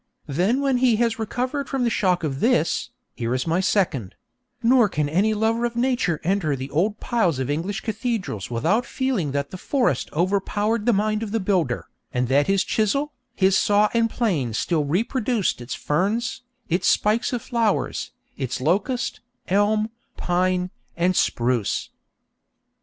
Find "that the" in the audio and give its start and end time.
9.33-9.59